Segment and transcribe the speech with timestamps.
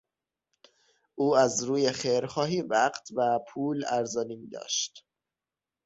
[1.15, 5.05] او از روی خیرخواهی وقت و پول ارزانی میداشت.